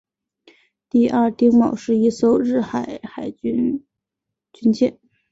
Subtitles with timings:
[0.89, 3.85] 第二丁卯是一艘日本海军
[4.51, 4.97] 军舰。